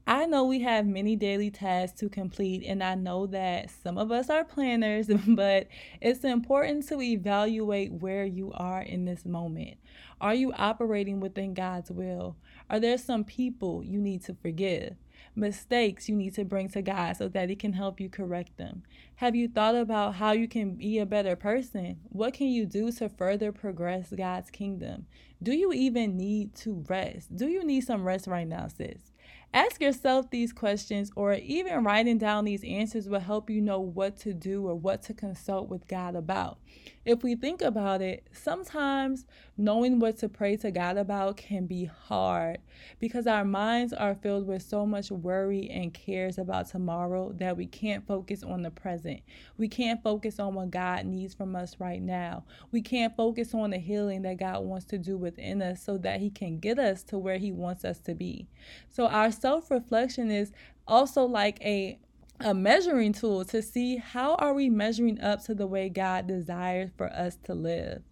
I 0.07 0.27
know 0.27 0.45
we 0.45 0.61
have 0.61 0.87
many 0.87 1.17
daily 1.17 1.51
tasks 1.51 1.99
to 2.01 2.11
complete, 2.11 2.63
and 2.67 2.85
I 2.85 2.95
know 2.95 3.27
that 3.29 3.71
some 3.71 3.97
of 3.97 4.13
us 4.13 4.29
are 4.29 4.45
planners, 4.45 5.09
but 5.29 5.69
it's 6.03 6.25
important 6.25 6.87
to 6.89 7.01
evaluate 7.01 7.91
where 7.91 8.27
you 8.27 8.53
are 8.53 8.83
in 8.83 9.07
this 9.07 9.25
moment. 9.25 9.79
Are 10.21 10.35
you 10.35 10.53
operating 10.53 11.21
within 11.21 11.55
God's 11.55 11.91
will? 11.91 12.37
Are 12.69 12.79
there 12.79 12.99
some 12.99 13.25
people 13.25 13.83
you 13.83 13.99
need 13.99 14.23
to 14.25 14.35
forgive? 14.35 14.97
Mistakes 15.35 16.09
you 16.09 16.17
need 16.17 16.35
to 16.35 16.45
bring 16.45 16.69
to 16.71 16.83
God 16.83 17.17
so 17.17 17.29
that 17.29 17.49
He 17.49 17.57
can 17.57 17.73
help 17.73 18.01
you 18.01 18.09
correct 18.09 18.57
them? 18.57 18.83
Have 19.17 19.35
you 19.35 19.49
thought 19.49 19.75
about 19.75 20.17
how 20.17 20.33
you 20.33 20.49
can 20.49 20.75
be 20.75 20.99
a 20.99 21.07
better 21.07 21.37
person? 21.37 22.01
What 22.09 22.35
can 22.35 22.49
you 22.49 22.67
do 22.67 22.91
to 22.93 23.09
further 23.09 23.53
progress 23.53 24.13
God's 24.17 24.51
kingdom? 24.51 25.07
Do 25.43 25.53
you 25.53 25.73
even 25.73 26.17
need 26.17 26.55
to 26.57 26.85
rest? 26.89 27.37
Do 27.37 27.49
you 27.49 27.65
need 27.65 27.83
some 27.83 28.05
rest 28.05 28.27
right 28.27 28.47
now, 28.49 28.69
sis? 28.69 29.13
Ask 29.53 29.81
yourself 29.81 30.31
these 30.31 30.53
questions, 30.53 31.13
or 31.15 31.35
even 31.35 31.85
writing 31.85 32.19
down 32.19 32.45
these 32.45 32.65
answers 32.65 33.09
will 33.09 33.21
help 33.21 33.49
you 33.49 33.61
know 33.61 33.79
what 33.79 34.17
to 34.21 34.35
do 34.35 34.67
or 34.67 34.75
what 34.75 35.03
to 35.05 35.15
consult 35.15 35.69
with 35.69 35.87
God 35.87 36.17
about. 36.17 36.59
If 37.05 37.23
we 37.23 37.35
think 37.35 37.61
about 37.61 38.01
it, 38.01 38.27
sometimes 38.33 39.27
knowing 39.59 39.99
what 39.99 40.17
to 40.19 40.29
pray 40.29 40.57
to 40.57 40.71
God 40.71 40.97
about 40.97 41.37
can 41.37 41.67
be 41.67 41.85
hard 41.85 42.59
because 42.99 43.27
our 43.27 43.45
minds 43.45 43.93
are 43.93 44.15
filled 44.15 44.47
with 44.47 44.63
so 44.63 44.87
much 44.87 45.11
worry 45.11 45.69
and 45.69 45.93
cares 45.93 46.39
about 46.39 46.69
tomorrow 46.69 47.33
that 47.35 47.59
we 47.59 47.67
can't 47.67 48.07
focus 48.07 48.43
on 48.43 48.63
the 48.63 48.71
present. 48.71 49.21
We 49.59 49.69
can't 49.69 50.03
focus 50.03 50.41
on 50.41 50.55
what 50.55 50.71
God 50.71 51.05
needs 51.05 51.35
from 51.35 51.55
us 51.55 51.77
right 51.79 52.01
now. 52.01 52.45
We 52.73 52.81
can't 52.81 53.15
focus 53.15 53.53
on 53.53 53.71
the 53.71 53.79
healing 53.79 54.23
that 54.23 54.39
God 54.39 54.65
wants 54.65 54.87
to 54.87 54.99
do 54.99 55.19
within 55.19 55.61
us 55.61 55.83
so 55.83 55.99
that 55.99 56.21
He 56.21 56.31
can 56.31 56.59
get 56.59 56.79
us 56.79 57.03
to 57.05 57.19
where 57.19 57.39
He 57.39 57.53
wants 57.53 57.85
us 57.85 57.99
to 58.01 58.15
be. 58.15 58.47
So, 58.89 59.09
our 59.09 59.31
self 59.31 59.71
reflection 59.71 60.31
is 60.31 60.53
also 60.87 61.25
like 61.25 61.61
a 61.61 61.99
a 62.41 62.53
measuring 62.55 63.13
tool 63.13 63.45
to 63.47 63.63
see 63.63 63.97
how 63.97 64.35
are 64.37 64.55
we 64.55 64.69
measuring 64.69 65.21
up 65.21 65.45
to 65.45 65.55
the 65.55 65.67
way 65.67 65.89
God 65.89 66.27
desires 66.27 66.91
for 66.97 67.13
us 67.13 67.37
to 67.45 67.55
live. 67.55 68.03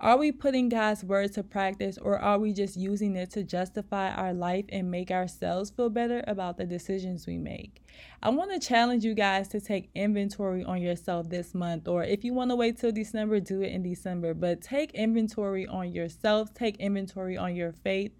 Are 0.00 0.18
we 0.18 0.32
putting 0.32 0.68
God's 0.68 1.04
word 1.04 1.32
to 1.34 1.42
practice 1.42 1.98
or 1.98 2.18
are 2.18 2.38
we 2.38 2.52
just 2.52 2.76
using 2.76 3.14
it 3.14 3.30
to 3.30 3.44
justify 3.44 4.10
our 4.10 4.34
life 4.34 4.64
and 4.70 4.90
make 4.90 5.10
ourselves 5.10 5.70
feel 5.70 5.88
better 5.88 6.24
about 6.26 6.56
the 6.56 6.66
decisions 6.66 7.26
we 7.26 7.38
make? 7.38 7.80
I 8.22 8.30
want 8.30 8.50
to 8.50 8.58
challenge 8.58 9.04
you 9.04 9.14
guys 9.14 9.48
to 9.48 9.60
take 9.60 9.90
inventory 9.94 10.64
on 10.64 10.82
yourself 10.82 11.28
this 11.28 11.54
month, 11.54 11.86
or 11.86 12.02
if 12.02 12.24
you 12.24 12.34
want 12.34 12.50
to 12.50 12.56
wait 12.56 12.78
till 12.78 12.90
December, 12.90 13.38
do 13.38 13.62
it 13.62 13.72
in 13.72 13.82
December. 13.82 14.34
But 14.34 14.62
take 14.62 14.92
inventory 14.92 15.66
on 15.66 15.92
yourself, 15.92 16.52
take 16.52 16.76
inventory 16.78 17.36
on 17.36 17.54
your 17.54 17.72
faith, 17.72 18.12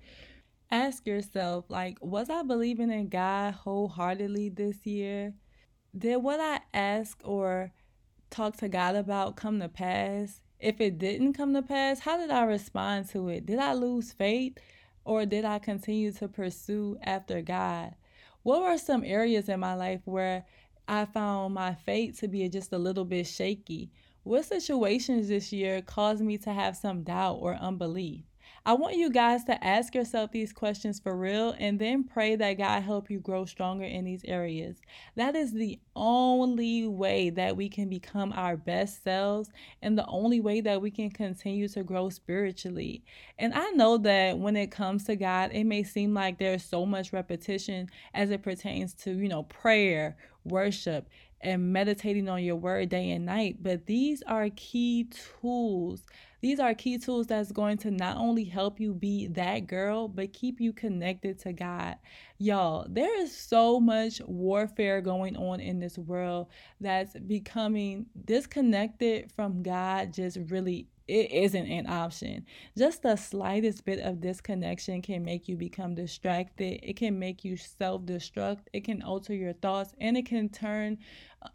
ask 0.70 1.06
yourself 1.06 1.64
like 1.68 1.98
was 2.00 2.30
i 2.30 2.42
believing 2.42 2.90
in 2.90 3.08
god 3.08 3.54
wholeheartedly 3.54 4.48
this 4.48 4.86
year? 4.86 5.34
Did 5.96 6.16
what 6.16 6.40
i 6.40 6.60
ask 6.72 7.18
or 7.24 7.72
talk 8.30 8.56
to 8.58 8.68
god 8.68 8.96
about 8.96 9.36
come 9.36 9.60
to 9.60 9.68
pass? 9.68 10.40
If 10.58 10.80
it 10.80 10.98
didn't 10.98 11.34
come 11.34 11.54
to 11.54 11.62
pass 11.62 12.00
how 12.00 12.16
did 12.16 12.30
i 12.30 12.44
respond 12.44 13.08
to 13.10 13.28
it? 13.28 13.46
Did 13.46 13.58
i 13.58 13.72
lose 13.74 14.12
faith 14.12 14.58
or 15.04 15.26
did 15.26 15.44
i 15.44 15.58
continue 15.58 16.12
to 16.12 16.28
pursue 16.28 16.98
after 17.02 17.42
god? 17.42 17.94
What 18.42 18.62
were 18.62 18.78
some 18.78 19.04
areas 19.04 19.48
in 19.48 19.60
my 19.60 19.74
life 19.74 20.00
where 20.04 20.44
i 20.88 21.04
found 21.04 21.54
my 21.54 21.74
faith 21.74 22.20
to 22.20 22.28
be 22.28 22.48
just 22.48 22.72
a 22.72 22.78
little 22.78 23.04
bit 23.04 23.26
shaky? 23.26 23.90
What 24.22 24.46
situations 24.46 25.28
this 25.28 25.52
year 25.52 25.82
caused 25.82 26.22
me 26.22 26.38
to 26.38 26.52
have 26.52 26.76
some 26.76 27.02
doubt 27.02 27.38
or 27.40 27.54
unbelief 27.54 28.24
I 28.66 28.72
want 28.72 28.96
you 28.96 29.10
guys 29.10 29.44
to 29.44 29.62
ask 29.62 29.94
yourself 29.94 30.32
these 30.32 30.50
questions 30.50 30.98
for 30.98 31.14
real 31.14 31.54
and 31.58 31.78
then 31.78 32.02
pray 32.02 32.34
that 32.36 32.54
God 32.54 32.82
help 32.82 33.10
you 33.10 33.20
grow 33.20 33.44
stronger 33.44 33.84
in 33.84 34.06
these 34.06 34.24
areas. 34.24 34.78
That 35.16 35.36
is 35.36 35.52
the 35.52 35.78
only 35.94 36.86
way 36.86 37.28
that 37.28 37.58
we 37.58 37.68
can 37.68 37.90
become 37.90 38.32
our 38.32 38.56
best 38.56 39.04
selves 39.04 39.50
and 39.82 39.98
the 39.98 40.06
only 40.06 40.40
way 40.40 40.62
that 40.62 40.80
we 40.80 40.90
can 40.90 41.10
continue 41.10 41.68
to 41.68 41.84
grow 41.84 42.08
spiritually. 42.08 43.04
And 43.38 43.52
I 43.52 43.68
know 43.72 43.98
that 43.98 44.38
when 44.38 44.56
it 44.56 44.70
comes 44.70 45.04
to 45.04 45.16
God, 45.16 45.50
it 45.52 45.64
may 45.64 45.82
seem 45.82 46.14
like 46.14 46.38
there's 46.38 46.64
so 46.64 46.86
much 46.86 47.12
repetition 47.12 47.90
as 48.14 48.30
it 48.30 48.42
pertains 48.42 48.94
to, 48.94 49.12
you 49.12 49.28
know, 49.28 49.42
prayer 49.42 50.16
worship 50.44 51.08
and 51.40 51.72
meditating 51.72 52.28
on 52.28 52.42
your 52.42 52.56
word 52.56 52.88
day 52.88 53.10
and 53.10 53.26
night. 53.26 53.58
But 53.62 53.86
these 53.86 54.22
are 54.22 54.48
key 54.56 55.08
tools. 55.40 56.02
These 56.40 56.60
are 56.60 56.74
key 56.74 56.98
tools 56.98 57.26
that's 57.26 57.52
going 57.52 57.78
to 57.78 57.90
not 57.90 58.16
only 58.16 58.44
help 58.44 58.80
you 58.80 58.92
be 58.92 59.28
that 59.28 59.66
girl, 59.66 60.08
but 60.08 60.32
keep 60.32 60.60
you 60.60 60.72
connected 60.72 61.38
to 61.40 61.52
God. 61.52 61.96
Y'all, 62.38 62.86
there 62.88 63.18
is 63.22 63.34
so 63.34 63.78
much 63.80 64.20
warfare 64.26 65.00
going 65.00 65.36
on 65.36 65.60
in 65.60 65.78
this 65.78 65.96
world 65.96 66.48
that's 66.80 67.14
becoming 67.26 68.06
disconnected 68.24 69.30
from 69.32 69.62
God 69.62 70.12
just 70.12 70.38
really 70.48 70.88
it 71.06 71.30
isn't 71.30 71.66
an 71.66 71.86
option. 71.86 72.46
Just 72.76 73.02
the 73.02 73.16
slightest 73.16 73.84
bit 73.84 74.00
of 74.00 74.20
disconnection 74.20 75.02
can 75.02 75.24
make 75.24 75.48
you 75.48 75.56
become 75.56 75.94
distracted. 75.94 76.80
It 76.82 76.96
can 76.96 77.18
make 77.18 77.44
you 77.44 77.56
self 77.56 78.02
destruct. 78.02 78.66
It 78.72 78.84
can 78.84 79.02
alter 79.02 79.34
your 79.34 79.52
thoughts 79.52 79.94
and 80.00 80.16
it 80.16 80.26
can 80.26 80.48
turn 80.48 80.98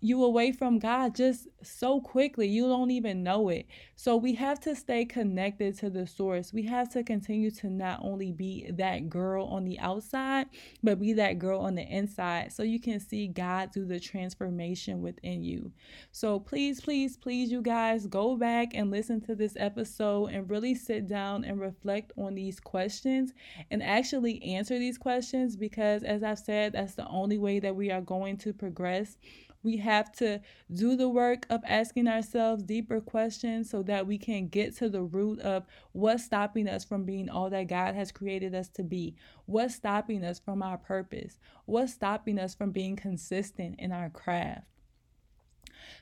you 0.01 0.24
away 0.24 0.51
from 0.51 0.79
God 0.79 1.15
just 1.15 1.48
so 1.62 2.00
quickly. 2.00 2.48
You 2.48 2.67
don't 2.67 2.91
even 2.91 3.24
know 3.24 3.50
it. 3.50 3.65
So 3.96 4.15
we 4.15 4.34
have 4.36 4.60
to 4.62 4.75
stay 4.75 5.05
connected 5.05 5.77
to 5.79 5.89
the 5.89 6.08
source. 6.08 6.53
We 6.53 6.63
have 6.63 6.89
to 6.93 7.03
continue 7.03 7.51
to 7.51 7.69
not 7.69 8.00
only 8.03 8.31
be 8.31 8.69
that 8.72 9.10
girl 9.10 9.46
on 9.48 9.65
the 9.65 9.79
outside, 9.79 10.48
but 10.84 11.00
be 11.00 11.13
that 11.13 11.39
girl 11.39 11.62
on 11.62 11.75
the 11.75 11.81
inside 11.81 12.51
so 12.51 12.63
you 12.63 12.79
can 12.79 13.00
see 13.00 13.27
God 13.27 13.72
do 13.72 13.86
the 13.86 14.00
transformation 14.00 15.01
within 15.01 15.43
you. 15.43 15.72
So 16.12 16.39
please, 16.39 16.79
please, 16.81 17.17
please, 17.17 17.51
you 17.51 17.62
guys 17.62 18.08
go 18.08 18.38
back 18.38 18.74
and 18.74 18.91
listen 18.91 19.22
to 19.22 19.36
this 19.36 19.55
episode 19.58 20.27
and 20.27 20.50
really 20.50 20.75
sit 20.75 21.08
down 21.08 21.43
and 21.43 21.60
reflect 21.60 22.13
on 22.17 22.36
these 22.36 22.60
questions 22.60 23.34
and 23.72 23.84
actually 23.84 24.41
answer 24.43 24.79
these 24.79 24.98
questions 24.98 25.55
because, 25.55 26.03
as 26.03 26.24
I've 26.24 26.39
said, 26.39 26.74
that's 26.74 26.96
the 26.96 27.08
only 27.08 27.38
way 27.38 27.60
that 27.60 27.75
we 27.75 27.91
are 27.91 28.01
going 28.01 28.38
to 28.38 28.53
progress 28.53 29.17
we 29.63 29.77
have 29.77 30.11
to 30.13 30.39
do 30.73 30.95
the 30.95 31.09
work 31.09 31.45
of 31.49 31.61
asking 31.65 32.07
ourselves 32.07 32.63
deeper 32.63 33.01
questions 33.01 33.69
so 33.69 33.83
that 33.83 34.07
we 34.07 34.17
can 34.17 34.47
get 34.47 34.75
to 34.77 34.89
the 34.89 35.01
root 35.01 35.39
of 35.41 35.65
what's 35.91 36.23
stopping 36.23 36.67
us 36.67 36.85
from 36.85 37.03
being 37.03 37.29
all 37.29 37.49
that 37.49 37.67
God 37.67 37.95
has 37.95 38.11
created 38.11 38.55
us 38.55 38.69
to 38.69 38.83
be. 38.83 39.15
What's 39.45 39.75
stopping 39.75 40.23
us 40.23 40.39
from 40.39 40.63
our 40.63 40.77
purpose? 40.77 41.39
What's 41.65 41.93
stopping 41.93 42.39
us 42.39 42.55
from 42.55 42.71
being 42.71 42.95
consistent 42.95 43.75
in 43.79 43.91
our 43.91 44.09
craft? 44.09 44.65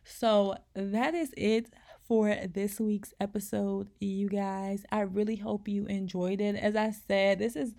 So 0.04 0.56
that 0.74 1.16
is 1.16 1.34
it 1.36 1.68
for 2.08 2.34
this 2.54 2.80
week's 2.80 3.14
episode, 3.20 3.90
you 4.00 4.30
guys. 4.30 4.86
I 4.92 5.02
really 5.02 5.36
hope 5.36 5.68
you 5.68 5.86
enjoyed 5.88 6.42
it. 6.42 6.56
As 6.56 6.76
I 6.76 6.92
said, 6.92 7.40
this 7.40 7.56
is 7.56 7.74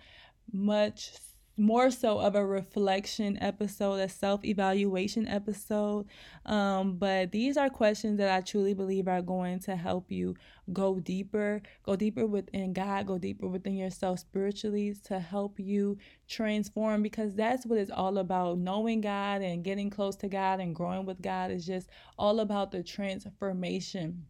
much 0.51 1.13
more 1.59 1.91
so 1.91 2.19
of 2.19 2.35
a 2.35 2.45
reflection 2.45 3.37
episode, 3.41 3.95
a 3.95 4.09
self 4.09 4.43
evaluation 4.45 5.27
episode. 5.27 6.07
Um, 6.45 6.97
but 6.97 7.31
these 7.31 7.57
are 7.57 7.69
questions 7.69 8.17
that 8.17 8.31
I 8.31 8.41
truly 8.41 8.73
believe 8.73 9.07
are 9.07 9.21
going 9.21 9.59
to 9.61 9.75
help 9.75 10.11
you 10.11 10.35
go 10.71 10.99
deeper, 10.99 11.61
go 11.83 11.95
deeper 11.95 12.25
within 12.25 12.73
God, 12.73 13.07
go 13.07 13.17
deeper 13.17 13.47
within 13.47 13.75
yourself 13.75 14.19
spiritually 14.19 14.95
to 15.05 15.19
help 15.19 15.59
you 15.59 15.97
transform 16.27 17.03
because 17.03 17.35
that's 17.35 17.65
what 17.65 17.77
it's 17.77 17.91
all 17.91 18.17
about. 18.17 18.57
Knowing 18.57 19.01
God 19.01 19.41
and 19.41 19.63
getting 19.63 19.89
close 19.89 20.15
to 20.17 20.29
God 20.29 20.59
and 20.59 20.73
growing 20.73 21.05
with 21.05 21.21
God 21.21 21.51
is 21.51 21.65
just 21.65 21.89
all 22.17 22.39
about 22.39 22.71
the 22.71 22.83
transformation 22.83 24.25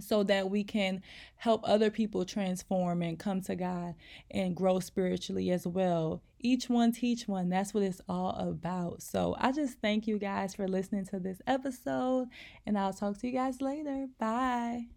so 0.00 0.22
that 0.24 0.50
we 0.50 0.64
can 0.64 1.02
help 1.36 1.62
other 1.64 1.90
people 1.90 2.24
transform 2.24 3.02
and 3.02 3.18
come 3.18 3.40
to 3.42 3.56
God 3.56 3.94
and 4.30 4.56
grow 4.56 4.80
spiritually 4.80 5.50
as 5.50 5.66
well. 5.66 6.22
Each 6.46 6.70
one 6.70 6.92
teach 6.92 7.26
one. 7.26 7.48
That's 7.48 7.74
what 7.74 7.82
it's 7.82 8.00
all 8.08 8.30
about. 8.30 9.02
So 9.02 9.34
I 9.36 9.50
just 9.50 9.80
thank 9.80 10.06
you 10.06 10.16
guys 10.16 10.54
for 10.54 10.68
listening 10.68 11.04
to 11.06 11.18
this 11.18 11.42
episode, 11.44 12.28
and 12.64 12.78
I'll 12.78 12.92
talk 12.92 13.18
to 13.18 13.26
you 13.26 13.32
guys 13.32 13.60
later. 13.60 14.06
Bye. 14.16 14.95